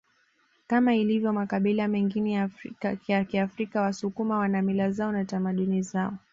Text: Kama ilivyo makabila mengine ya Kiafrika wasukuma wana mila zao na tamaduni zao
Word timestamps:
Kama 0.67 0.95
ilivyo 0.95 1.33
makabila 1.33 1.87
mengine 1.87 2.49
ya 3.07 3.23
Kiafrika 3.25 3.81
wasukuma 3.81 4.37
wana 4.37 4.61
mila 4.61 4.91
zao 4.91 5.11
na 5.11 5.25
tamaduni 5.25 5.81
zao 5.81 6.13